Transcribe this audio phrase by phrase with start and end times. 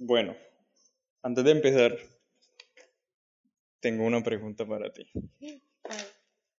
[0.00, 0.36] Bueno,
[1.22, 1.98] antes de empezar,
[3.80, 5.10] tengo una pregunta para ti.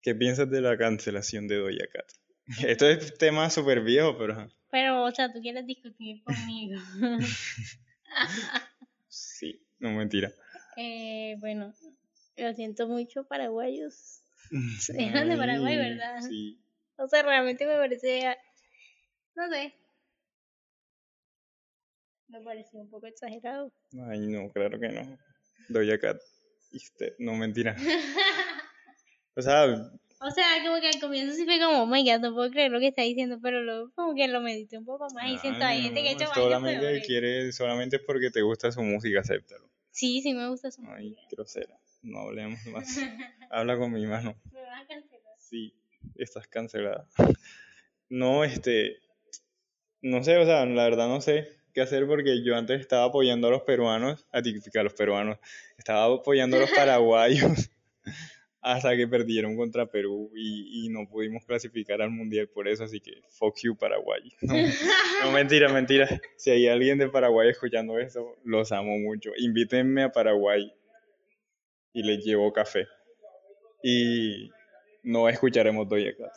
[0.02, 2.06] ¿Qué piensas de la cancelación de Doja Cat?
[2.66, 4.48] Esto es tema súper viejo, pero...
[4.72, 6.80] Pero, o sea, tú quieres discutir conmigo.
[9.08, 10.32] sí, no mentira.
[10.76, 11.72] Eh, bueno,
[12.36, 14.20] lo siento mucho, paraguayos.
[14.98, 16.22] Eran de Paraguay, ¿verdad?
[16.28, 16.60] Sí.
[16.96, 18.36] O sea, realmente me parece...
[19.36, 19.72] No sé,
[22.28, 23.72] me pareció un poco exagerado.
[24.08, 25.18] Ay, no, claro que no.
[25.68, 26.18] Doja Cat.
[26.72, 27.74] Usted, no, mentira.
[29.34, 29.64] o sea.
[30.20, 32.72] O sea, como que al comienzo sí fue como, oh my god, no puedo creer
[32.72, 35.64] lo que está diciendo, pero luego como que lo medité un poco más y siento
[35.64, 39.70] hay gente que ha hecho solamente quiere, solamente porque te gusta su música, acéptalo.
[39.92, 40.98] Sí, sí me gusta su música.
[40.98, 41.78] Ay, grosera.
[42.02, 42.98] No hablemos más.
[43.50, 44.36] Habla con mi mano.
[44.52, 45.34] Me vas a cancelar.
[45.38, 45.72] Sí,
[46.16, 47.08] estás cancelada.
[48.10, 48.96] No, este.
[50.00, 53.50] No sé, o sea, la verdad no sé hacer porque yo antes estaba apoyando a
[53.50, 55.38] los peruanos, a, a los peruanos,
[55.76, 57.70] estaba apoyando a los paraguayos
[58.60, 63.22] hasta que perdieron contra Perú y, no pudimos clasificar al mundial por eso, así que
[63.28, 64.22] fuck you Paraguay.
[65.22, 66.08] No, mentira, mentira.
[66.36, 69.32] Si hay alguien de Paraguay escuchando eso, los amo mucho.
[69.36, 70.72] Invítenme a Paraguay
[71.92, 72.86] y les llevo café.
[73.82, 74.50] Y
[75.02, 76.32] no escucharemos Doja Cat.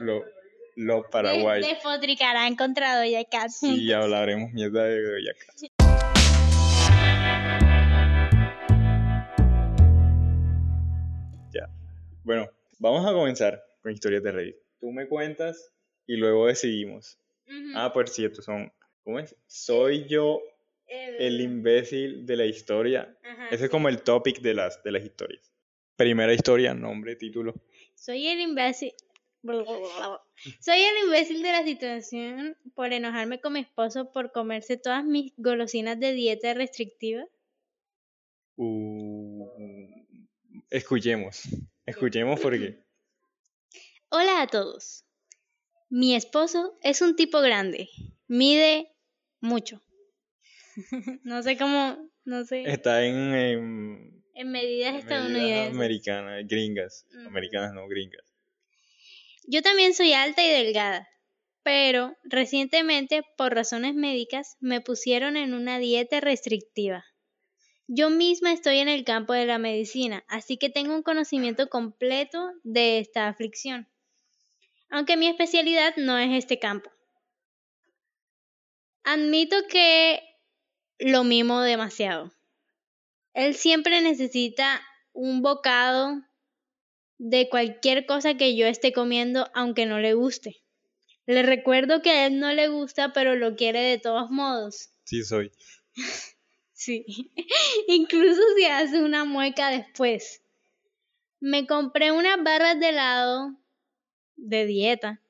[0.00, 0.24] Lo,
[0.76, 1.62] los Paraguay.
[1.62, 3.48] Despotricarán contra Doña Cat.
[3.48, 5.56] Sí, hablaremos mierda de Cat.
[11.52, 11.68] Ya.
[12.22, 14.56] Bueno, vamos a comenzar con historias de reír.
[14.78, 15.72] Tú me cuentas
[16.06, 17.18] y luego decidimos.
[17.74, 18.70] Ah, por cierto, son.
[19.02, 19.34] ¿Cómo es?
[19.46, 20.40] Soy yo
[20.86, 23.16] el, imbécil de la historia.
[23.50, 25.52] Ese es como el topic de las, de las historias.
[25.96, 27.54] Primera historia, nombre, título.
[27.94, 28.92] Soy el imbécil.
[30.60, 35.32] Soy el imbécil de la situación por enojarme con mi esposo por comerse todas mis
[35.36, 37.24] golosinas de dieta restrictiva.
[38.56, 39.46] Uh,
[40.70, 41.42] escuchemos,
[41.84, 42.78] escuchemos porque.
[44.08, 45.04] Hola a todos.
[45.88, 47.88] Mi esposo es un tipo grande,
[48.26, 48.92] mide
[49.40, 49.82] mucho.
[51.22, 52.62] no sé cómo, no sé.
[52.62, 53.34] Está en,
[54.34, 55.74] en, medidas estadounidenses.
[55.74, 58.35] Americanas, gringas, americanas no gringas.
[59.48, 61.08] Yo también soy alta y delgada,
[61.62, 67.04] pero recientemente, por razones médicas, me pusieron en una dieta restrictiva.
[67.86, 72.50] Yo misma estoy en el campo de la medicina, así que tengo un conocimiento completo
[72.64, 73.88] de esta aflicción,
[74.90, 76.90] aunque mi especialidad no es este campo.
[79.04, 80.20] Admito que
[80.98, 82.32] lo mimo demasiado.
[83.34, 86.20] Él siempre necesita un bocado
[87.18, 90.62] de cualquier cosa que yo esté comiendo aunque no le guste.
[91.26, 94.90] Le recuerdo que a él no le gusta, pero lo quiere de todos modos.
[95.06, 95.52] Sí, soy.
[96.72, 97.06] sí.
[97.86, 100.42] Incluso si hace una mueca después.
[101.38, 103.56] Me compré unas barras de helado
[104.34, 105.22] de dieta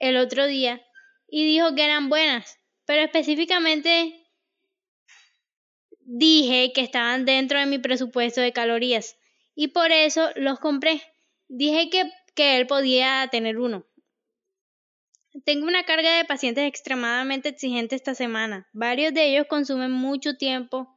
[0.00, 0.84] el otro día
[1.28, 4.26] y dijo que eran buenas, pero específicamente
[6.00, 9.15] dije que estaban dentro de mi presupuesto de calorías
[9.56, 11.02] y por eso los compré.
[11.48, 13.84] Dije que, que él podía tener uno.
[15.44, 18.68] Tengo una carga de pacientes extremadamente exigente esta semana.
[18.72, 20.96] Varios de ellos consumen mucho tiempo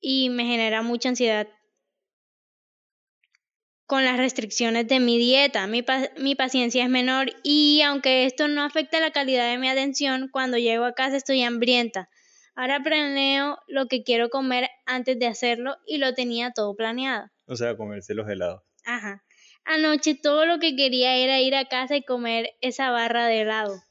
[0.00, 1.48] y me genera mucha ansiedad.
[3.86, 5.84] Con las restricciones de mi dieta, mi,
[6.18, 10.58] mi, paciencia es menor y aunque esto no afecta la calidad de mi atención, cuando
[10.58, 12.08] llego a casa estoy hambrienta.
[12.60, 17.30] Ahora planeo lo que quiero comer antes de hacerlo y lo tenía todo planeado.
[17.46, 18.62] O sea, comerse los helados.
[18.84, 19.24] Ajá.
[19.64, 23.82] Anoche todo lo que quería era ir a casa y comer esa barra de helado.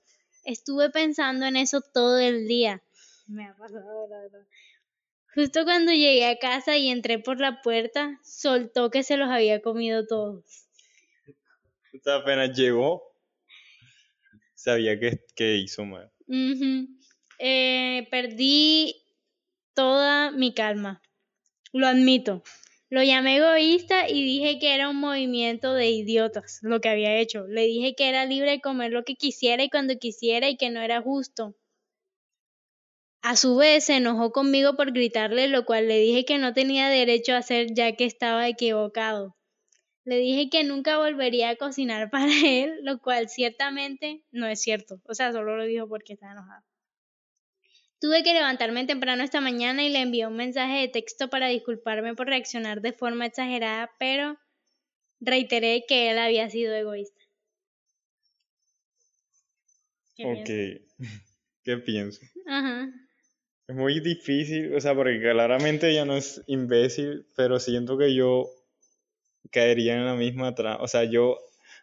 [0.46, 2.84] Estuve pensando en eso todo el día.
[3.26, 4.48] Me ha pasado, la verdad.
[5.34, 9.64] Justo cuando llegué a casa y entré por la puerta, soltó que se los había
[9.64, 10.46] comido todos.
[12.06, 13.02] apenas llegó,
[14.54, 16.12] sabía que, hizo mal.
[17.40, 18.96] Eh, perdí
[19.74, 21.02] toda mi calma.
[21.72, 22.44] Lo admito.
[22.90, 27.46] Lo llamé egoísta y dije que era un movimiento de idiotas lo que había hecho.
[27.48, 30.70] Le dije que era libre de comer lo que quisiera y cuando quisiera y que
[30.70, 31.56] no era justo.
[33.22, 36.90] A su vez se enojó conmigo por gritarle, lo cual le dije que no tenía
[36.90, 39.36] derecho a hacer ya que estaba equivocado.
[40.04, 45.00] Le dije que nunca volvería a cocinar para él, lo cual ciertamente no es cierto.
[45.06, 46.69] O sea, solo lo dijo porque estaba enojado.
[48.00, 52.16] Tuve que levantarme temprano esta mañana y le envié un mensaje de texto para disculparme
[52.16, 54.38] por reaccionar de forma exagerada, pero
[55.20, 57.22] reiteré que él había sido egoísta.
[60.16, 60.98] ¿Qué ok,
[61.64, 62.22] ¿qué pienso?
[62.48, 62.90] Ajá.
[63.68, 68.50] Es muy difícil, o sea, porque claramente ella no es imbécil, pero siento que yo
[69.52, 70.82] caería en la misma trampa.
[70.82, 71.38] O sea, yo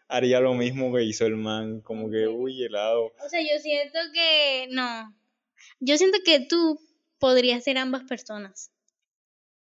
[0.09, 3.13] haría lo mismo que hizo el man, como que, uy, helado.
[3.25, 5.15] O sea, yo siento que no.
[5.81, 6.81] Yo siento que tú
[7.19, 8.71] podrías ser ambas personas.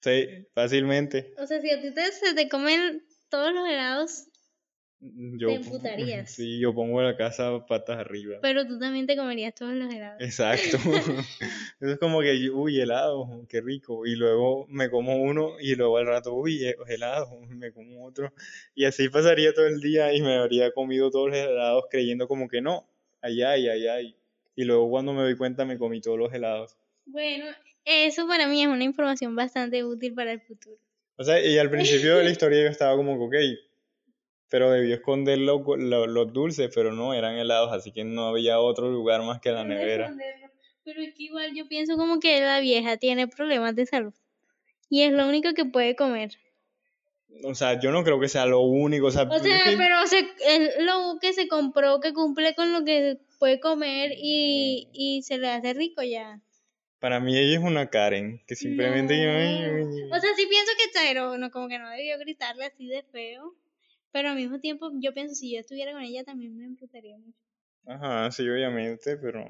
[0.03, 1.35] Sí, fácilmente.
[1.39, 4.29] O sea, si a ti te, se te comen todos los helados,
[5.01, 6.31] Yo, te emputarías.
[6.37, 8.39] Sí, yo pongo la casa patas arriba.
[8.41, 10.21] pero tú también te comerías todos los helados.
[10.21, 10.77] Exacto.
[11.81, 14.07] Eso es como que, uy, helado, qué rico.
[14.07, 18.33] Y luego me como uno y luego al rato, uy, helado, me como otro.
[18.75, 22.49] Y así pasaría todo el día y me habría comido todos los helados creyendo como
[22.49, 22.89] que no,
[23.23, 24.17] ay, ay, ay, ay.
[24.57, 26.77] Y luego cuando me doy cuenta me comí todos los helados.
[27.05, 27.47] Bueno,
[27.85, 30.77] eso para mí es una información bastante útil para el futuro.
[31.17, 33.35] O sea, y al principio de la historia yo estaba como ok,
[34.49, 38.61] pero debió esconder lo- lo- los dulces, pero no, eran helados, así que no había
[38.61, 40.15] otro lugar más que la nevera.
[40.85, 44.15] Pero es que igual yo pienso como que la vieja tiene problemas de salud.
[44.89, 46.31] Y es lo único que puede comer.
[47.45, 50.07] O sea, yo no creo que sea lo único, o sea, O sea, que- pero
[50.07, 55.23] se, es lo que se compró que cumple con lo que puede comer y, y
[55.23, 56.41] se le hace rico ya.
[56.99, 59.15] para mí ella es una Karen, que simplemente...
[59.17, 60.17] No.
[60.17, 63.55] O sea, sí pienso que exageró, no, como que no debió gritarle así de feo.
[64.13, 67.39] Pero al mismo tiempo, yo pienso, si yo estuviera con ella, también me emputaría mucho.
[67.87, 69.47] Ajá, sí, obviamente, pero...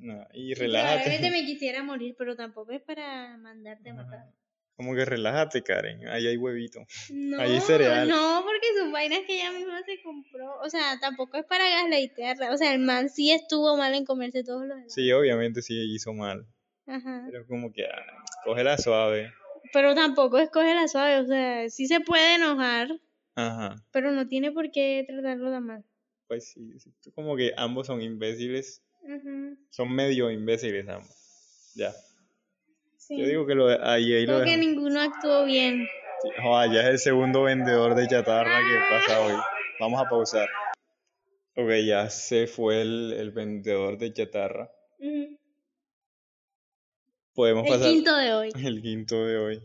[0.00, 1.04] no, Y Y relájate.
[1.04, 4.32] Probablemente me quisiera morir, pero tampoco es para mandarte a matar.
[4.80, 6.80] Como que relájate, Karen, ahí hay huevito.
[7.10, 8.08] No, Ahí hay cereal.
[8.08, 10.58] no, porque son vainas que ella misma se compró.
[10.62, 12.50] O sea, tampoco es para gaslightearla.
[12.50, 14.94] O sea, el man sí estuvo mal en comerse todos los helados.
[14.94, 16.46] Sí, obviamente sí hizo mal,
[16.86, 17.26] Ajá.
[17.30, 19.30] pero como que ah, cógela suave.
[19.74, 21.18] Pero tampoco escoge la suave.
[21.18, 22.88] O sea, sí se puede enojar,
[23.34, 25.84] Ajá, pero no tiene por qué tratarlo de mal.
[26.26, 31.14] pues sí, sí, como que ambos son imbéciles, Ujú, son medio imbéciles ambos.
[31.74, 31.92] Ya,
[33.10, 33.18] sí.
[33.18, 35.86] yo digo que lo ahí, ahí lo Creo que ninguno actuó bien.
[36.22, 36.28] Sí,
[36.72, 39.34] ya es el segundo vendedor de chatarra que pasa hoy.
[39.80, 40.48] Vamos a pausar.
[41.56, 44.70] Ok, ya se fue el, el vendedor de chatarra.
[47.34, 48.52] Podemos El pasar quinto de hoy.
[48.64, 49.62] el quinto de hoy.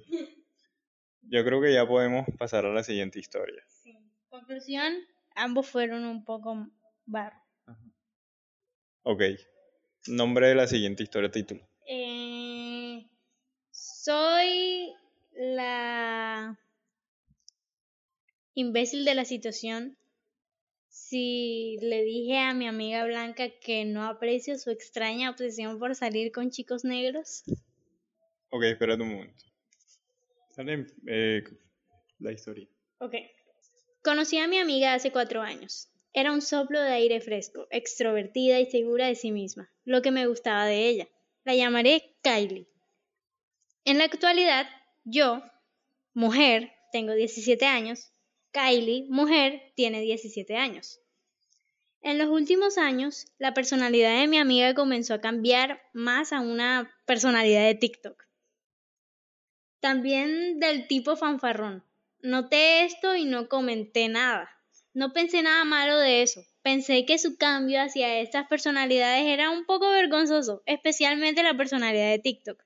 [1.23, 3.63] Yo creo que ya podemos pasar a la siguiente historia.
[3.67, 3.97] Sí.
[4.29, 4.93] Conclusión,
[5.35, 6.67] ambos fueron un poco
[7.05, 7.41] barro.
[9.03, 9.21] Ok.
[10.07, 11.67] Nombre de la siguiente historia, título.
[11.87, 12.64] Eh,
[14.05, 14.93] soy
[15.33, 16.59] la
[18.53, 19.97] imbécil de la situación
[20.89, 26.31] si le dije a mi amiga Blanca que no aprecio su extraña obsesión por salir
[26.31, 27.43] con chicos negros.
[28.51, 29.43] Ok, espérate un momento.
[30.51, 31.43] Sale eh,
[32.19, 32.67] la historia.
[32.99, 33.15] Ok.
[34.03, 35.89] Conocí a mi amiga hace cuatro años.
[36.13, 40.27] Era un soplo de aire fresco, extrovertida y segura de sí misma, lo que me
[40.27, 41.07] gustaba de ella.
[41.43, 42.67] La llamaré Kylie.
[43.87, 44.67] En la actualidad,
[45.03, 45.43] yo,
[46.15, 48.11] mujer, tengo 17 años.
[48.51, 50.99] Kylie, mujer, tiene 17 años.
[52.01, 56.91] En los últimos años, la personalidad de mi amiga comenzó a cambiar más a una
[57.05, 58.25] personalidad de TikTok.
[59.81, 61.83] También del tipo fanfarrón.
[62.21, 64.49] Noté esto y no comenté nada.
[64.95, 66.43] No pensé nada malo de eso.
[66.63, 72.17] Pensé que su cambio hacia estas personalidades era un poco vergonzoso, especialmente la personalidad de
[72.17, 72.64] TikTok.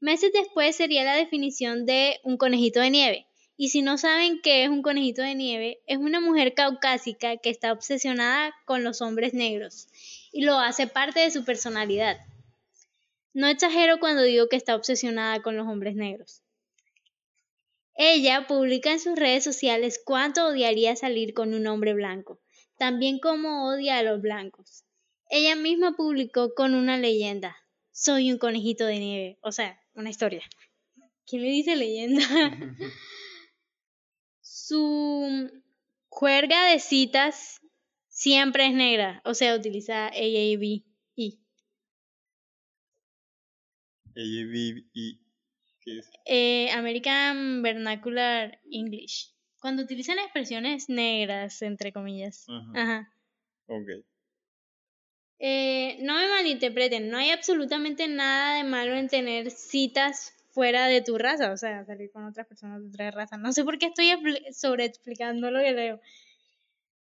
[0.00, 3.26] Meses después sería la definición de un conejito de nieve.
[3.58, 7.50] Y si no saben qué es un conejito de nieve, es una mujer caucásica que
[7.50, 9.88] está obsesionada con los hombres negros
[10.32, 12.16] y lo hace parte de su personalidad.
[13.34, 16.42] No exagero cuando digo que está obsesionada con los hombres negros.
[17.94, 22.40] Ella publica en sus redes sociales cuánto odiaría salir con un hombre blanco,
[22.78, 24.84] también cómo odia a los blancos.
[25.28, 27.58] Ella misma publicó con una leyenda,
[27.92, 30.42] soy un conejito de nieve, o sea, una historia.
[31.26, 32.22] ¿Quién le dice leyenda?
[34.40, 35.50] Su
[36.08, 37.60] juerga de citas
[38.08, 40.84] siempre es negra, o sea, utiliza AAB.
[44.16, 45.20] ABI.
[45.80, 46.10] ¿Qué es?
[46.26, 49.34] Eh, American Vernacular English.
[49.60, 52.46] Cuando utilizan expresiones negras, entre comillas.
[52.48, 52.82] Ajá.
[52.82, 53.14] Ajá.
[53.66, 54.04] Ok.
[55.40, 61.00] Eh, no me malinterpreten, no hay absolutamente nada de malo en tener citas fuera de
[61.00, 63.38] tu raza, o sea, salir con otras personas de otra raza.
[63.38, 66.00] No sé por qué estoy expli- sobreexplicando lo que leo.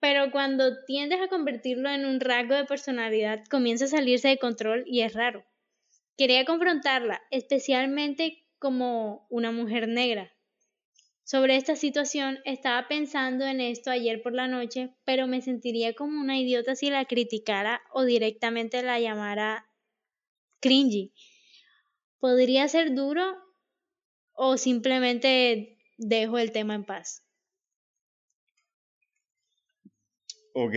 [0.00, 4.82] Pero cuando tiendes a convertirlo en un rasgo de personalidad, comienza a salirse de control
[4.86, 5.44] y es raro.
[6.16, 10.32] Quería confrontarla, especialmente como una mujer negra.
[11.30, 16.18] Sobre esta situación estaba pensando en esto ayer por la noche, pero me sentiría como
[16.22, 19.70] una idiota si la criticara o directamente la llamara
[20.60, 21.12] cringy.
[22.18, 23.36] ¿podría ser duro
[24.32, 27.22] o simplemente dejo el tema en paz?
[30.54, 30.74] Ok.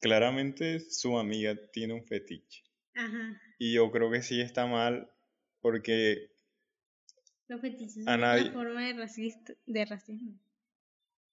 [0.00, 2.62] Claramente su amiga tiene un fetiche.
[2.94, 3.38] Ajá.
[3.58, 5.12] Y yo creo que sí está mal
[5.60, 6.31] porque
[7.48, 10.38] Los fetiches A son nadie- una forma de, racista, de racismo.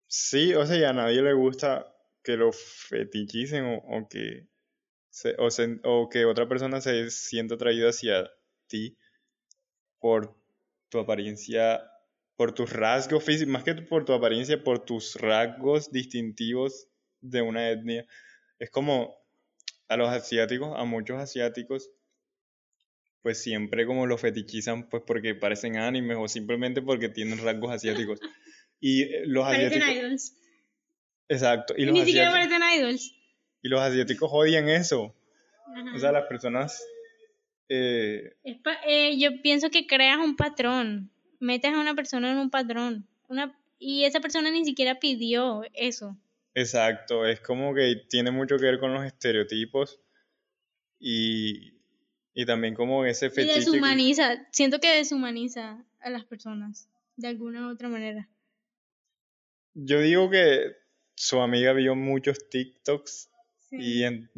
[0.08, 1.86] sí, o sea, y a nadie le gusta
[2.24, 4.48] que lo fetichicen o, o que
[5.10, 8.30] se- o, se- o que otra persona se sienta atraída hacia
[8.68, 8.98] ti
[10.00, 10.36] por
[10.90, 11.82] tu apariencia,
[12.36, 16.88] por tus rasgos físicos, más que por tu apariencia, por tus rasgos distintivos
[17.22, 18.06] de una etnia.
[18.60, 19.16] Es como
[19.88, 21.90] a los asiáticos, a muchos asiáticos,
[23.22, 28.20] pues siempre como lo fetichizan, pues porque parecen animes o simplemente porque tienen rasgos asiáticos.
[28.82, 30.34] Y eh, los Parecen asiáticos, idols.
[31.28, 33.14] exacto, y Y los, ni siquiera parecen idols.
[33.62, 35.14] y los asiáticos odian eso.
[35.76, 35.96] Ajá.
[35.96, 36.82] O sea, las personas
[37.68, 38.38] eh,
[38.88, 41.12] eh, yo pienso que creas un patrón,
[41.42, 46.18] metes a una persona en un patrón, una y esa persona ni siquiera pidió eso.
[46.56, 50.00] Exacto, es como que tiene mucho que ver con los estereotipos
[51.00, 51.79] y,
[52.34, 53.54] y también como ese Y fetiche.
[53.54, 58.28] que- deshumaniza, siento que deshumaniza a las personas de alguna u otra manera.
[59.74, 60.74] Yo digo que
[61.16, 63.30] su amiga vio muchos TikToks
[63.72, 64.30] y en-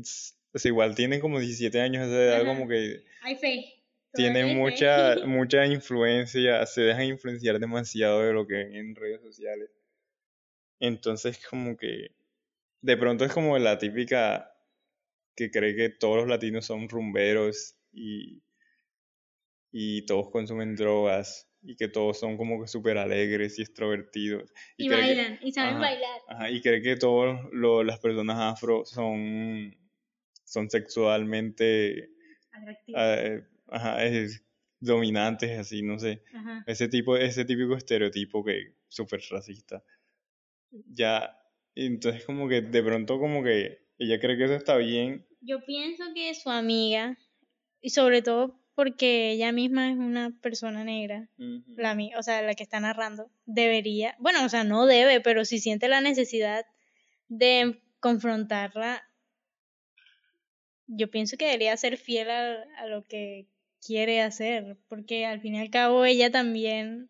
[0.52, 2.46] pues igual tiene como 17 años esa edad, Ajá.
[2.46, 3.66] como que Hay fe.
[4.14, 4.60] tiene Todavía hay fe.
[4.60, 9.70] mucha, mucha influencia, se dejan influenciar demasiado de lo que ven en redes sociales.
[10.80, 12.12] Entonces como que
[12.82, 14.52] de pronto es como la típica
[15.36, 18.42] que cree que todos los latinos son rumberos y,
[19.72, 24.52] y todos consumen drogas y que todos son como que súper alegres y extrovertidos.
[24.78, 25.82] Y, que- bailan, y saben Ajá.
[25.82, 26.22] bailar.
[26.28, 27.40] Ajá, y cree que todas
[27.86, 29.76] las personas afro son,
[30.44, 32.10] son sexualmente
[32.52, 32.98] Atractivo.
[33.00, 34.44] eh, ajá, es-
[34.80, 36.24] dominantes, así, no sé.
[36.34, 36.64] Ajá.
[36.66, 39.84] Ese tipo, ese típico estereotipo que súper racista.
[40.88, 41.38] Ya,
[41.76, 45.28] y entonces como que de pronto como que ella cree que eso está bien.
[45.42, 47.16] Yo pienso que su amiga,
[47.82, 51.30] y sobre todo porque ella misma es una persona negra,
[51.76, 55.46] la mi- o sea, la que está narrando, debería, bueno, o sea, no debe, pero
[55.46, 56.66] si siente la necesidad
[57.28, 59.04] de confrontarla,
[60.88, 63.48] yo pienso que debería ser fiel a, a lo que
[63.86, 67.10] quiere hacer, porque al fin y al cabo ella también,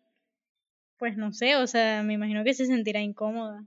[0.98, 3.66] pues no sé, o sea, me imagino que se sentirá incómoda.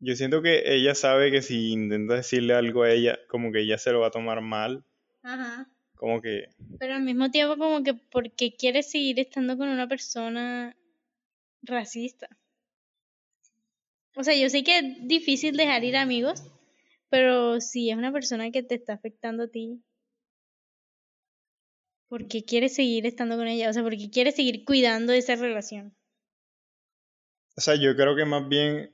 [0.00, 3.78] Yo siento que ella sabe que si intenta decirle algo a ella, como que ella
[3.78, 4.84] se lo va a tomar mal,
[5.22, 5.66] Ajá.
[5.96, 6.48] Como que
[6.78, 10.76] Pero al mismo tiempo como que porque quiere seguir estando con una persona
[11.62, 12.28] racista.
[14.16, 16.44] O sea, yo sé que es difícil dejar ir amigos,
[17.08, 19.82] pero si es una persona que te está afectando a ti,
[22.08, 23.70] ¿por qué quieres seguir estando con ella?
[23.70, 25.96] O sea, ¿por qué quieres seguir cuidando esa relación?
[27.56, 28.92] O sea, yo creo que más bien,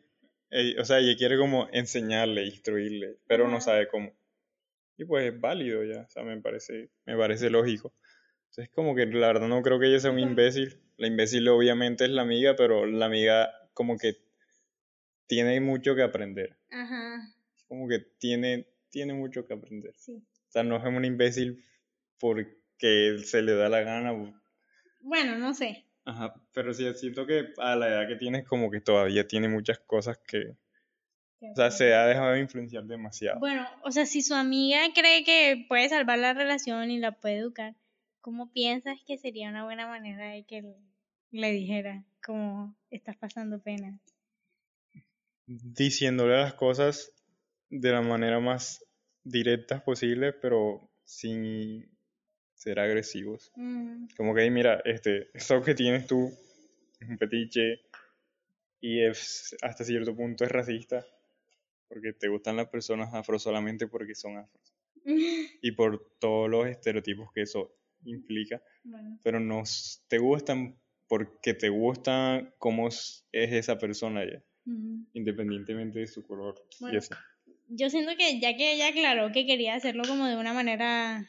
[0.51, 4.13] eh, o sea, ella quiere como enseñarle, instruirle, pero no sabe cómo.
[5.01, 7.95] Y pues es válido ya, o sea, me parece, me parece lógico.
[8.51, 10.79] Entonces, como que la verdad no creo que ella sea un imbécil.
[10.99, 14.19] La imbécil obviamente es la amiga, pero la amiga como que
[15.27, 16.59] tiene mucho que aprender.
[16.71, 17.19] Ajá,
[17.67, 19.95] Como que tiene, tiene mucho que aprender.
[19.97, 20.23] sí.
[20.49, 21.65] O sea, no es un imbécil
[22.19, 24.13] porque se le da la gana.
[25.01, 25.87] Bueno, no sé.
[26.05, 29.79] Ajá, pero sí, siento que a la edad que tienes como que todavía tiene muchas
[29.79, 30.57] cosas que...
[31.43, 33.39] O sea, se ha dejado de influenciar demasiado.
[33.41, 37.37] Bueno, o sea, si su amiga cree que puede salvar la relación y la puede
[37.37, 37.75] educar,
[38.21, 40.63] ¿cómo piensas que sería una buena manera de que
[41.31, 43.99] le- dijera como estás pasando pena?
[45.47, 47.13] Diciéndole las cosas
[47.71, 48.85] de la manera más
[49.25, 51.89] directa posible, pero sin
[52.55, 53.51] ser agresivos.
[53.57, 56.31] Mm, Como que, "Ey, mira, este, eso que tienes tú
[57.01, 57.81] es un fetiche
[58.81, 61.05] y es, hasta cierto punto es racista,
[61.91, 64.75] porque te gustan las personas afro solamente porque son afros
[65.63, 68.63] y por todos los estereotipos que eso implica.
[68.85, 69.63] bueno, pero no
[70.09, 70.79] te gustan
[71.09, 74.43] porque te gusta cómo es es esa persona ya,
[75.13, 76.99] independientemente de su color y Bueno.
[76.99, 77.15] eso.
[77.69, 81.29] Yo siento que ya que ella aclaró que quería hacerlo como de una manera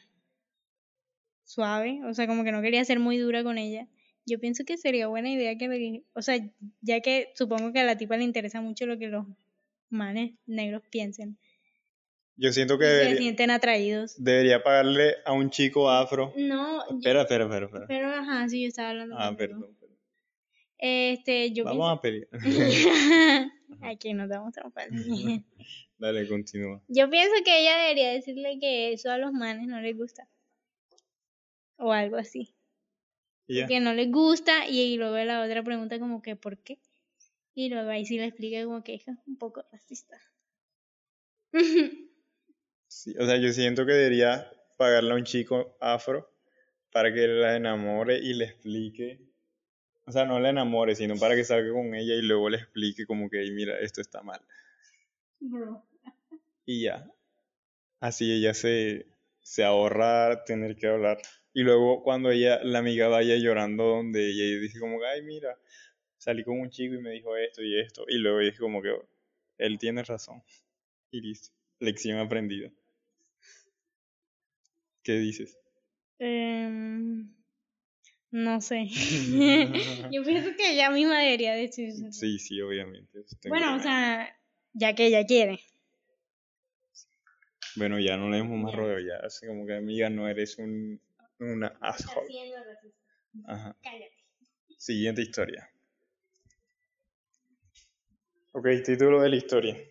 [1.44, 3.88] suave, o sea, como que no quería ser muy dura con ella,
[4.24, 6.38] yo pienso que sería buena idea que o sea,
[6.80, 9.26] ya que supongo que a la tipa le interesa mucho lo que los
[9.92, 11.38] manes negros piensen,
[12.36, 14.14] Yo siento que y se debería, sienten atraídos.
[14.22, 16.32] debería pagarle a un chico afro.
[16.36, 17.84] No, yo- Espera, espera, espera, espera.
[17.86, 19.76] pero ajá, sí, yo estaba hablando Ah, perdón.
[19.78, 19.96] perdón.
[20.78, 22.26] Este, yo Vamos a pelear.
[23.82, 24.88] Aquí nos damos trampas.
[25.98, 26.82] Dale, continúa.
[26.88, 30.28] Yo pienso que ella debería decirle que eso a los manes no les gusta.
[31.76, 32.54] o algo así.
[33.46, 33.66] Y.
[33.66, 36.78] Que no les gusta y luego la otra pregunta como que ¿por qué?
[37.54, 40.20] Y luego ahí sí le explica como que es un poco racista.
[42.86, 46.30] Sí, o sea, yo siento que debería pagarle a un chico afro
[46.92, 49.20] para que la enamore y le explique.
[50.06, 53.06] O sea, no la enamore, sino para que salga con ella y luego le explique
[53.06, 54.42] como que, "Ey, mira, esto está mal.
[55.40, 55.82] Bro.
[56.66, 57.08] Y ya.
[58.00, 59.06] Así ella se,
[59.42, 61.18] se ahorra tener que hablar.
[61.54, 65.58] Y luego cuando ella, la amiga vaya llorando donde ella dice como, ay, mira,
[66.22, 68.04] salí con un chico y me dijo esto y esto.
[68.08, 68.94] Y luego dice como que,
[69.58, 70.42] él tiene razón.
[71.10, 71.52] Y listo.
[71.80, 72.70] Lección aprendida.
[75.02, 75.58] ¿Qué dices?
[76.20, 77.28] Em,
[78.30, 78.86] no sé.
[80.12, 81.92] Yo pienso que ella misma debería decir.
[82.12, 83.24] Sí, sí, obviamente.
[83.48, 84.32] Bueno, o sea,
[84.74, 85.58] ya que ella quiere.
[87.74, 89.16] Bueno, ya no le demos más rodeo, ya.
[89.26, 91.00] Así como que, amiga, no eres un,
[91.40, 92.28] una asshole.
[93.44, 93.76] Ajá.
[93.82, 94.24] Cállate.
[94.78, 95.68] Siguiente historia.
[98.54, 99.82] Ok, título de la historia.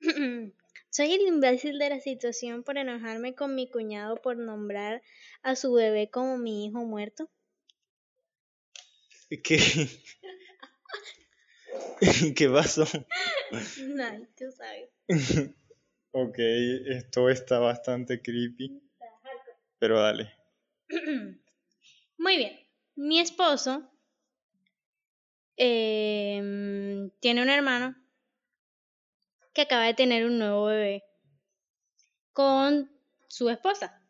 [0.90, 5.02] Soy el imbécil de la situación por enojarme con mi cuñado por nombrar
[5.42, 7.30] a su bebé como mi hijo muerto.
[9.44, 9.58] ¿Qué?
[12.36, 12.84] ¿Qué pasó?
[13.52, 14.90] Ay, tú sabes.
[16.10, 18.82] Ok, esto está bastante creepy.
[19.78, 20.34] Pero dale.
[22.18, 22.58] Muy bien.
[22.96, 23.88] Mi esposo
[25.58, 27.96] em, tiene un hermano
[29.52, 31.04] que acaba de tener un nuevo bebé
[32.32, 32.90] con
[33.28, 34.00] su esposa.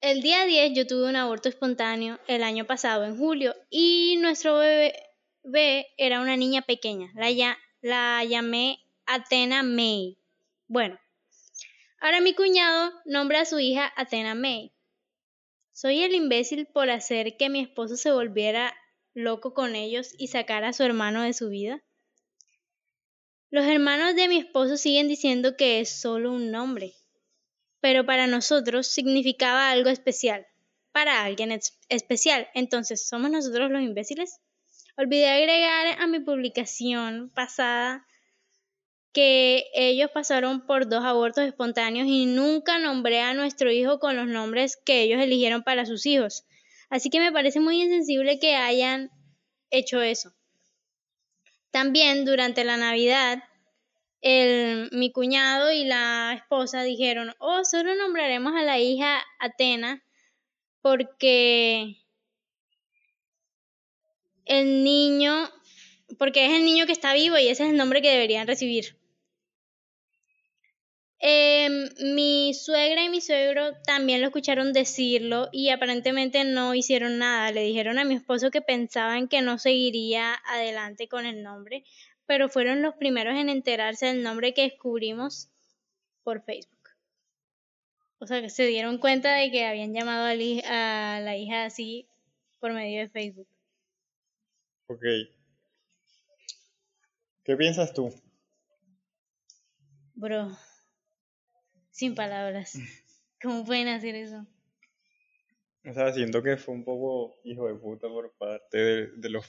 [0.00, 4.58] El día 10 yo tuve un aborto espontáneo el año pasado, en julio, y nuestro
[4.58, 7.10] bebé, era una niña pequeña.
[7.14, 10.18] La, la llamé Athena May.
[10.66, 10.98] Bueno,
[12.00, 14.72] ahora mi cuñado nombra a su hija Athena May.
[15.72, 18.74] Soy el imbécil por hacer que mi esposo se volviera
[19.16, 21.82] loco con ellos y sacara a su hermano de su vida.
[23.50, 26.94] Los hermanos de mi esposo siguen diciendo que es solo un nombre,
[27.80, 30.46] pero para nosotros significaba algo especial,
[30.92, 32.48] para alguien es- especial.
[32.54, 34.40] Entonces, ¿somos nosotros los imbéciles?
[34.96, 38.06] Olvidé agregar a mi publicación pasada
[39.12, 44.28] que ellos pasaron por dos abortos espontáneos y nunca nombré a nuestro hijo con los
[44.28, 46.44] nombres que ellos eligieron para sus hijos.
[46.90, 49.10] Así que me parece muy insensible que hayan
[49.70, 50.34] hecho eso.
[51.70, 53.42] También durante la Navidad,
[54.22, 60.02] el- mi cuñado y la esposa dijeron, oh, solo nombraremos a la hija Atena
[60.82, 61.98] porque
[64.46, 65.50] el niño,
[66.18, 68.96] porque es el niño que está vivo y ese es el nombre que deberían recibir.
[71.18, 77.50] Em, mi suegra y mi suegro también lo escucharon decirlo y aparentemente no hicieron nada.
[77.52, 81.84] Le dijeron a mi esposo que pensaban que no seguiría adelante con el nombre,
[82.26, 85.48] pero fueron los primeros en enterarse del nombre que descubrimos
[86.22, 86.76] por Facebook.
[88.18, 92.08] O sea, que se dieron cuenta de que habían llamado a la hija así
[92.60, 93.48] por medio de Facebook.
[94.88, 95.02] Ok.
[97.44, 98.12] ¿Qué piensas tú?
[100.14, 100.56] Bro,
[101.96, 102.74] sin palabras.
[103.42, 104.46] ¿Cómo pueden hacer eso?
[105.88, 109.46] O sea, siento que fue un poco hijo de puta por parte de, de los,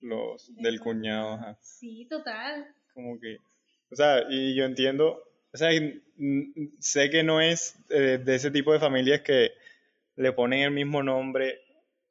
[0.00, 1.58] los del cuñado, ajá.
[1.60, 2.72] Sí, total.
[2.94, 3.38] Como que,
[3.90, 5.70] o sea, y yo entiendo, o sea,
[6.78, 9.50] sé que no es eh, de ese tipo de familias que
[10.14, 11.60] le ponen el mismo nombre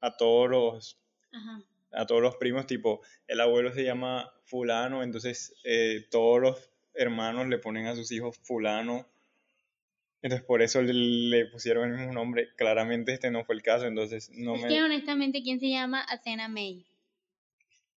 [0.01, 0.99] a todos los,
[1.31, 1.61] Ajá.
[1.91, 7.47] a todos los primos, tipo, el abuelo se llama fulano, entonces eh, todos los hermanos
[7.47, 9.05] le ponen a sus hijos fulano.
[10.21, 12.49] Entonces por eso le, pusieron el mismo nombre.
[12.55, 14.67] Claramente este no fue el caso, entonces no es me...
[14.67, 16.85] que honestamente, ¿quién se llama Athena May?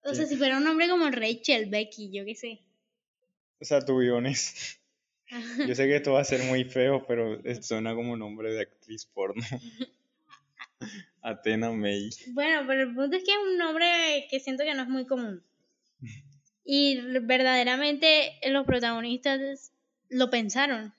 [0.02, 2.60] O sea, si fuera un nombre como Rachel, Becky, yo qué sé.
[3.60, 4.80] O sea, tubiones.
[5.66, 9.06] Yo sé que esto va a ser muy feo, pero suena como nombre de actriz
[9.06, 9.42] porno.
[11.22, 12.10] Athena May.
[12.32, 15.06] Bueno, pero el punto es que es un nombre que siento que no es muy
[15.06, 15.42] común.
[16.62, 19.72] Y verdaderamente los protagonistas
[20.08, 20.94] lo pensaron.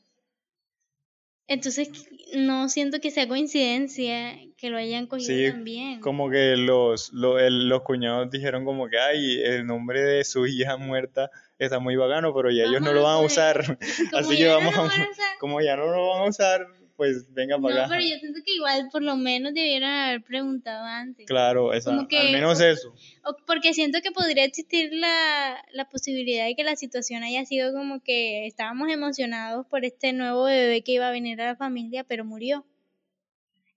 [1.53, 1.89] Entonces
[2.33, 5.99] no siento que sea coincidencia que lo hayan cogido Sí, también.
[5.99, 10.45] Como que los, lo- el- los cuñados dijeron como que, ay, el nombre de su
[10.47, 13.77] hija muerta está muy bacano, pero ya ellos no lo van a usar.
[14.13, 14.91] Así que no vamos lo a...
[15.39, 17.89] Como ya no lo van a usar, pues venga No, para acá.
[17.89, 21.25] pero yo siento que igual por lo menos debieron haber preguntado antes.
[21.27, 22.93] Claro, esa- que- al menos eso.
[23.25, 27.73] O- porque siento que podría existir la, la posibilidad de que la situación haya sido
[27.73, 32.03] como que estábamos emocionados por este nuevo bebé que iba a venir a la familia,
[32.03, 32.65] pero murió.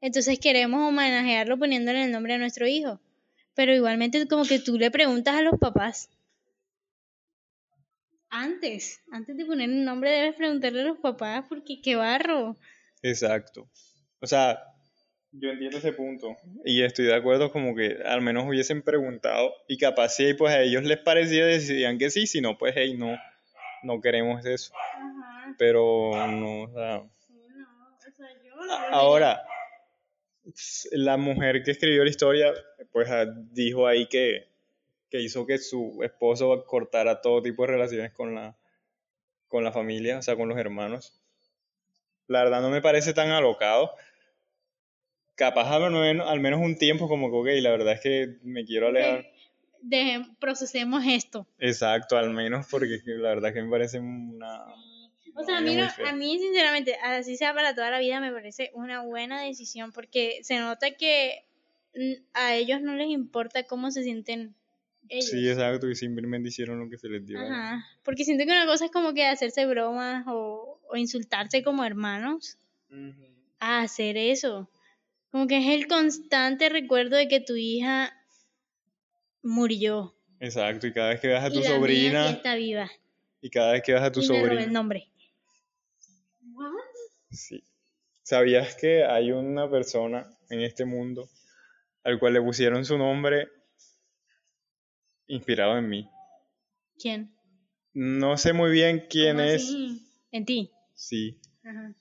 [0.01, 3.01] Entonces queremos homenajearlo poniéndole el nombre a nuestro hijo.
[3.55, 6.11] Pero igualmente como que tú le preguntas a los papás.
[8.31, 12.57] Antes, antes de poner el nombre debes preguntarle a los papás porque qué barro.
[13.05, 13.69] Exacto.
[14.21, 14.59] O sea,
[15.31, 19.77] yo entiendo ese punto y estoy de acuerdo como que al menos hubiesen preguntado y
[19.79, 23.17] capaz si pues a ellos les parecía decían que sí, si no pues hey, no,
[23.83, 24.73] no queremos eso.
[24.75, 25.55] Ajá.
[25.59, 29.43] Pero no, o sea, Sí, no, o sea, yo a- lo ahora
[30.93, 32.53] la mujer que escribió la historia
[32.93, 34.49] pues ah, dijo ahí que,
[35.11, 38.57] que hizo que su esposo cortara todo tipo de relaciones con la
[39.49, 41.24] con la familia, o sea, con los hermanos.
[42.27, 43.93] La verdad no me parece tan alocado.
[45.37, 48.65] Capaz al menos, al menos un tiempo como que, ok, la verdad es que me
[48.65, 49.27] quiero alejar.
[49.83, 51.47] Dejen- procesemos esto.
[51.59, 54.65] Exacto, al menos porque la verdad es que me parece una...
[55.37, 58.31] O sea, a mí, no- a mí sinceramente, así sea para toda la vida, me
[58.33, 61.45] parece una buena decisión porque se nota que
[62.33, 64.55] a ellos no les importa cómo se sienten
[65.09, 65.31] ellos.
[65.31, 67.39] Sí, exacto, y simplemente hicieron lo que se les dio.
[67.41, 70.54] Ajá, porque siento que una cosa es como que hacerse bromas o,
[70.95, 72.57] o insultarse como hermanos
[73.59, 74.71] a hacer eso.
[75.33, 78.13] Como que es el constante recuerdo de que tu hija
[79.43, 82.55] murió Exacto, y cada vez que veas a y tu la mía sí sobrina, está
[82.55, 82.91] viva.
[83.41, 85.09] y cada vez que veas a tu y me robé el sobrina, nombre.
[87.31, 87.63] sí.
[88.23, 91.29] ¿Sabías que hay una persona en este mundo
[92.05, 93.49] al cual le pusieron su nombre
[95.27, 96.09] inspirado en mí?
[96.99, 97.35] ¿Quién?
[97.93, 99.63] No sé muy bien quién ¿Cómo es.
[99.63, 100.03] así?
[100.33, 100.71] En ti.
[100.95, 101.39] Sí.
[101.65, 101.93] Ajá.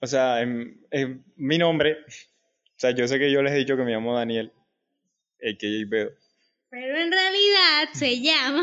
[0.00, 3.76] O sea, en, en mi nombre, o sea, yo sé que yo les he dicho
[3.76, 4.52] que me llamo Daniel,
[5.40, 5.88] a.k.a.
[5.88, 6.10] Bedo,
[6.70, 8.62] Pero en realidad se llama.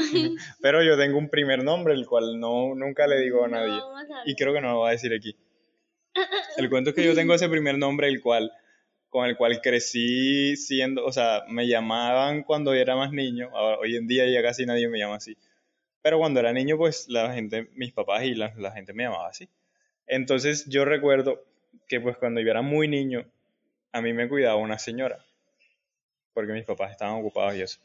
[0.61, 3.69] pero yo tengo un primer nombre, el cual no, nunca le digo a nadie.
[3.69, 5.35] No, vamos a Y creo que no lo voy a decir aquí.
[6.57, 8.51] El cuento es que yo tengo ese primer nombre, el cual,
[9.09, 13.49] con el cual crecí siendo, o sea, me llamaban cuando era más niño.
[13.53, 15.37] Ahora, hoy en día ya casi nadie me llama así.
[16.01, 19.49] Pero cuando era niño, pues la gente, mis papás y la, gente me llamaba así.
[20.07, 21.43] Entonces yo recuerdo
[21.87, 23.25] que pues cuando yo era muy niño,
[23.91, 25.23] a mí me cuidaba una señora.
[26.33, 27.79] Porque mis papás estaban ocupados y eso.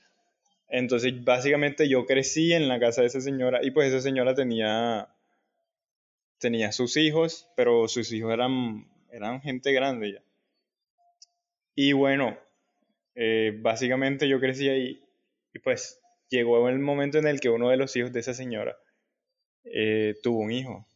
[0.69, 5.09] Entonces básicamente yo crecí en la casa de esa señora y pues esa señora tenía
[6.39, 10.23] tenía sus hijos, pero sus hijos eran, eran gente grande ya.
[11.75, 12.39] Y bueno,
[13.15, 15.03] eh, básicamente yo crecí ahí
[15.53, 18.77] y pues llegó el momento en el que uno de los hijos de esa señora
[19.65, 20.87] eh, tuvo un hijo.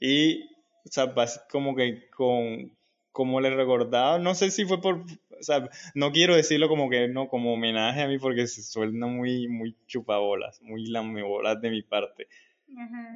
[0.00, 0.44] Y,
[0.84, 1.12] o sea,
[1.50, 2.76] como que con,
[3.12, 5.00] como le recordaba, no sé si fue por,
[5.38, 9.06] o sea, no quiero decirlo como que, no, como homenaje a mí porque se suena
[9.06, 12.28] muy, muy chupabolas, muy lamebolas de mi parte.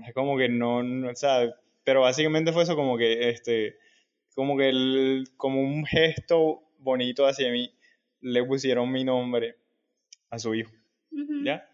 [0.07, 3.77] Es como que no, no, o sea, pero básicamente fue eso como que, este,
[4.35, 7.73] como que el, como un gesto bonito hacia mí,
[8.21, 9.57] le pusieron mi nombre
[10.31, 10.73] a su hijo,
[11.45, 11.69] ¿ya?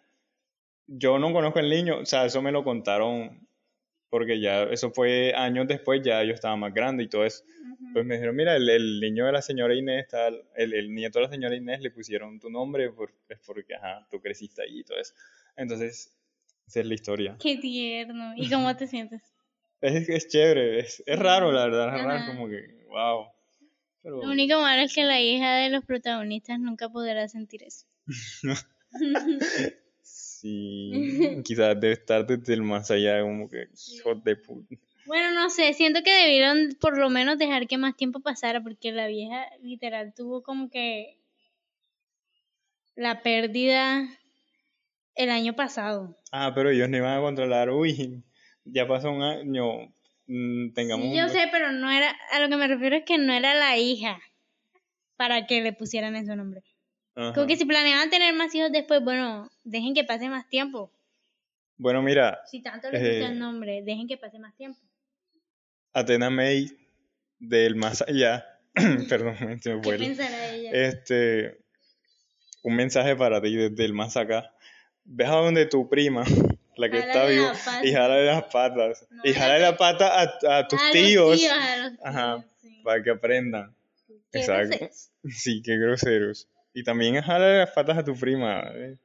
[0.86, 3.48] Yo no conozco al niño, o sea, eso me lo contaron
[4.10, 7.44] porque ya, eso fue años después, ya yo estaba más grande y todo eso.
[7.92, 11.18] Pues me dijeron, mira, el, el niño de la señora Inés, tal, el, el nieto
[11.18, 14.80] de la señora Inés le pusieron tu nombre por, es porque, ajá, tú creciste ahí
[14.80, 15.14] y todo eso.
[15.56, 16.16] Entonces,
[16.66, 17.36] esa es la historia.
[17.38, 18.32] Qué tierno.
[18.36, 19.22] ¿Y cómo te sientes?
[19.80, 23.26] Es, es chévere, es, es raro, la verdad, es raro, como que, wow.
[24.02, 27.86] Pero, Lo único malo es que la hija de los protagonistas nunca podrá sentir eso.
[30.02, 30.92] sí,
[31.44, 34.74] quizás debe estar desde el más allá, como que, hijo de puta.
[35.06, 38.92] Bueno, no sé, siento que debieron por lo menos dejar que más tiempo pasara porque
[38.92, 41.18] la vieja literal tuvo como que
[42.94, 44.06] la pérdida
[45.14, 46.18] el año pasado.
[46.30, 48.22] Ah, pero ellos no iban a controlar, uy,
[48.64, 49.64] ya pasó un año,
[50.26, 53.04] mm, tengamos Sí, un- yo sé, pero no era, a lo que me refiero es
[53.04, 54.20] que no era la hija
[55.16, 56.62] para que le pusieran ese nombre.
[57.20, 57.34] Ajá.
[57.34, 60.92] Como que si planeaban tener más hijos después, bueno, dejen que pase más tiempo.
[61.76, 63.10] Bueno, mira, Si tanto les Eh.
[63.18, 64.80] gusta el nombre, dejen que pase más tiempo.
[65.92, 66.70] Atena May
[67.38, 68.46] del más allá,
[69.08, 70.86] perdón, se me.
[70.86, 71.58] Este,
[72.62, 74.52] un mensaje para ti desde el más acá.
[75.04, 76.24] Ve a donde tu prima,
[76.76, 77.52] la que está viva,
[77.82, 79.06] y jálale las patas.
[79.10, 79.60] No, y jálale jálate.
[79.62, 82.44] las patas a, a tus A los tíos, tíos, a los tíos, Ajá.
[82.60, 82.80] sí.
[82.84, 83.74] para que aprendan.
[84.30, 84.68] Qué Exacto.
[84.78, 85.10] groseros.
[85.30, 86.48] Sí, qué groseros.
[86.74, 88.96] Y también jálale las patas a tu prima, eh,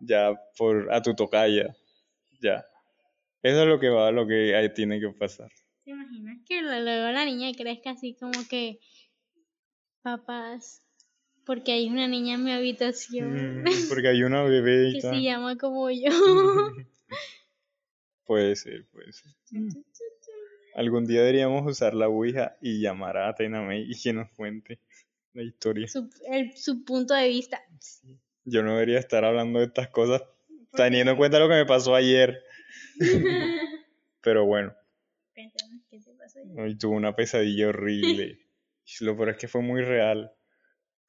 [0.00, 1.74] ya, por, a tu tocaya,
[2.40, 2.64] ya.
[3.42, 5.50] Eso es lo que va, lo que ahí tiene que pasar.
[5.84, 8.78] ¿Te imaginas que luego la niña crezca así como que,
[10.02, 10.82] papás,
[11.44, 15.14] porque hay una niña en mi habitación Mm, porque hay una bebé y que tal.
[15.16, 16.10] se llama como yo?
[18.24, 19.32] Puede ser, puede ser.
[20.76, 24.78] Algún día deberíamos usar la Ouija y llamar a Atena May y que nos cuente
[25.34, 25.88] la historia.
[25.88, 27.60] Su, el- su punto de vista.
[28.44, 30.22] Yo no debería estar hablando de estas cosas
[30.72, 32.42] teniendo en cuenta lo que me pasó ayer.
[34.22, 34.74] Pero bueno,
[35.34, 36.60] Cuéntame, ¿qué te pasó ayer?
[36.60, 38.38] hoy tuve una pesadilla horrible.
[39.00, 40.32] Lo peor es que fue muy real.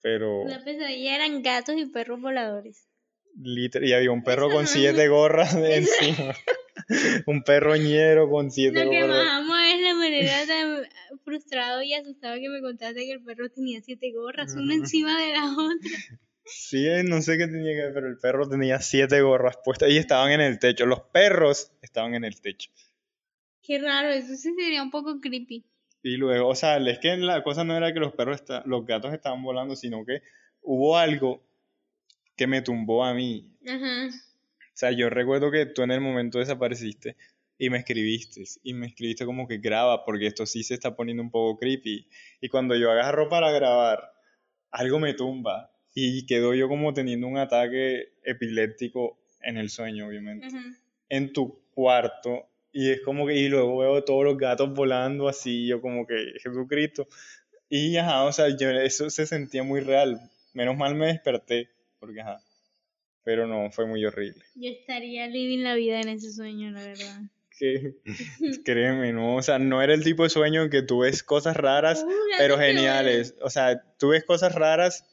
[0.02, 2.88] Pero La pesadilla eran gatos y perros voladores.
[3.36, 6.36] liter- y había un perro Eso con no- siete gorras de encima.
[7.28, 9.26] un perro ñero con siete Lo gorras.
[10.24, 14.76] Manera tan frustrado y asustado que me contaste que el perro tenía siete gorras, una
[14.76, 16.20] encima de la otra.
[16.44, 19.90] Sí, eh, no sé qué tenía que ver, pero el perro tenía siete gorras puestas
[19.90, 20.86] y estaban en el techo.
[20.86, 22.72] Los perros estaban en el techo.
[23.62, 25.64] Qué raro, eso sí sería un poco creepy.
[26.04, 29.14] Y luego, o sea, es que la cosa no era que los perros, los gatos
[29.14, 30.24] estaban volando, sino que
[30.62, 31.44] hubo algo
[32.36, 33.48] que me tumbó a mí.
[33.68, 34.08] Ajá.
[34.08, 37.16] O sea, yo recuerdo que tú en el momento desapareciste
[37.62, 38.44] y me escribiste.
[38.64, 42.08] Y me escribiste como que graba, porque esto sí se está poniendo un poco creepy.
[42.42, 44.02] Y cuando yo agarro para grabar,
[44.72, 45.72] algo me tumba.
[45.94, 50.48] Y quedo yo como teniendo un ataque epiléptico en el sueño, obviamente.
[51.08, 52.50] En tu cuarto.
[52.72, 56.34] Y es como que, y luego veo todos los gatos volando así, yo como que,
[56.42, 57.08] Jesucristo.
[57.70, 60.20] Y ajá, o sea, yo, eso se sentía muy real.
[60.54, 61.70] Menos mal me desperté,
[62.00, 62.42] porque ajá.
[63.24, 64.44] Pero no, fue muy horrible.
[64.56, 67.22] Yo estaría living la vida en ese sueño, la verdad.
[67.62, 67.96] Que
[68.66, 71.56] créeme, no, o sea, no era el tipo de sueño en que tú ves cosas
[71.56, 72.04] raras,
[72.40, 73.36] pero geniales.
[73.42, 75.06] O sea, tú ves cosas raras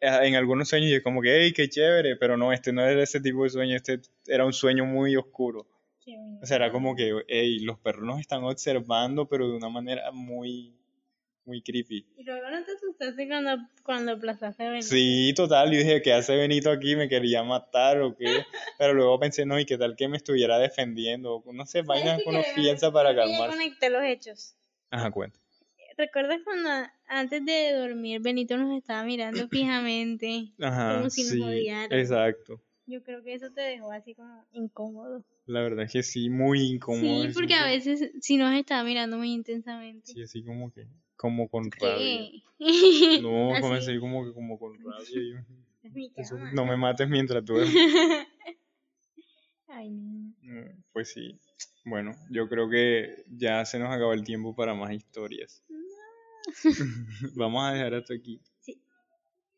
[0.00, 2.86] eh, en algunos sueños y es como que, hey, qué chévere, pero no, este no
[2.86, 5.66] era ese tipo de sueño, este era un sueño muy oscuro.
[6.42, 10.10] O sea, era como que, hey, los perros nos están observando, pero de una manera
[10.10, 10.74] muy,
[11.50, 12.06] muy creepy.
[12.16, 14.86] Y luego no te asustaste cuando, cuando aplazaste a Benito.
[14.86, 16.94] Sí, total, yo dije, ¿qué hace Benito aquí?
[16.94, 18.24] ¿Me quería matar o qué?
[18.78, 21.42] Pero luego pensé, no, ¿y qué tal que me estuviera defendiendo?
[21.52, 23.56] No sé, ¿Sabes vainas que uno piensa para calmarse.
[23.56, 24.54] conecté los hechos.
[24.90, 25.40] Ajá, cuenta.
[25.98, 26.70] ¿Recuerdas cuando
[27.08, 30.52] antes de dormir Benito nos estaba mirando fijamente?
[30.60, 32.00] Ajá, Como si nos sí, odiara.
[32.00, 32.62] exacto.
[32.86, 35.24] Yo creo que eso te dejó así como incómodo.
[35.46, 37.24] La verdad es que sí, muy incómodo.
[37.24, 40.12] Sí, porque a veces sí nos estaba mirando muy intensamente.
[40.12, 40.86] Sí, así como que,
[41.20, 42.30] como con rabia.
[42.30, 42.42] ¿Qué?
[43.22, 45.06] No, Así, comencé como que como con rabia.
[45.10, 45.40] yo-
[46.54, 47.74] no me mates mientras duermes.
[49.68, 50.34] Ay, no.
[50.42, 51.38] Mm, Pues sí.
[51.84, 55.62] Bueno, yo creo que ya se nos acabó el tiempo para más historias.
[57.36, 58.40] Vamos a dejar hasta aquí.
[58.60, 58.78] Sí.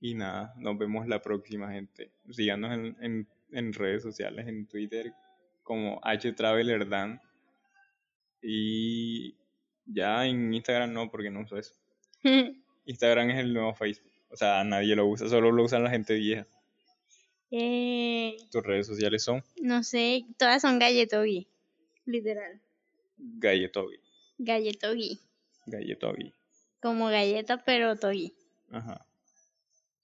[0.01, 2.13] Y nada, nos vemos la próxima, gente.
[2.31, 5.13] Síganos en, en, en redes sociales, en Twitter,
[5.63, 7.21] como HTravelerdan.
[8.43, 9.35] Y
[9.87, 11.75] ya en Instagram no, porque no uso eso.
[12.87, 14.11] Instagram es el nuevo Facebook.
[14.31, 16.47] O sea, nadie lo usa, solo lo usan la gente vieja.
[17.51, 21.49] eh, Tus redes sociales son no sé, todas son galletogi.
[22.07, 22.61] Literal.
[23.19, 23.99] Galletogi.
[24.39, 25.21] Galletogi.
[25.67, 26.33] Galletogi.
[26.81, 28.35] Como galleta, pero togi.
[28.71, 29.07] Ajá.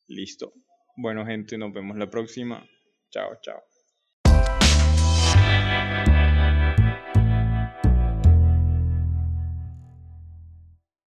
[0.07, 0.53] Listo.
[0.97, 2.65] Bueno, gente, nos vemos la próxima.
[3.11, 3.63] Chao, chao.